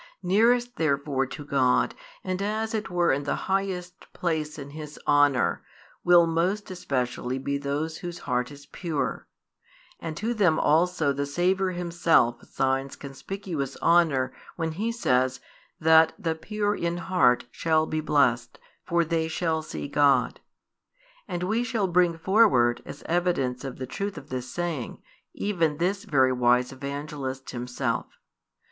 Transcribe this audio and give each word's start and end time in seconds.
Nearest 0.23 0.77
therefore 0.77 1.27
to 1.27 1.45
God, 1.45 1.93
and 2.23 2.41
as 2.41 2.73
it 2.73 2.89
were 2.89 3.11
in 3.11 3.21
the 3.25 3.35
highest 3.45 4.11
place 4.13 4.57
in 4.57 4.71
His 4.71 4.99
honour, 5.05 5.63
will 6.03 6.25
most 6.25 6.71
especially 6.71 7.37
be 7.37 7.59
those 7.59 7.97
whose 7.99 8.17
heart 8.25 8.49
is 8.49 8.65
pure: 8.65 9.27
and 9.99 10.17
to 10.17 10.33
them 10.33 10.57
also 10.59 11.13
the 11.13 11.27
Saviour 11.27 11.69
Himself 11.69 12.41
assigns 12.41 12.95
conspicuous 12.95 13.77
honour 13.79 14.33
when 14.55 14.71
He 14.71 14.91
says 14.91 15.39
that 15.79 16.13
the 16.17 16.33
pure 16.33 16.73
in 16.73 16.97
heart 16.97 17.45
shall 17.51 17.85
be 17.85 18.01
|198 18.01 18.05
blessed, 18.07 18.59
for 18.83 19.05
they 19.05 19.27
shall 19.27 19.61
see 19.61 19.87
God. 19.87 20.39
And 21.27 21.43
we 21.43 21.63
shall 21.63 21.85
bring 21.87 22.17
forward, 22.17 22.81
as 22.87 23.03
evidence 23.03 23.63
of 23.63 23.77
the 23.77 23.85
truth 23.85 24.17
of 24.17 24.29
this 24.29 24.49
saying, 24.51 24.99
even 25.35 25.77
this 25.77 26.05
very 26.05 26.31
wise 26.33 26.71
Evangelist 26.71 27.51
himself. 27.51 28.07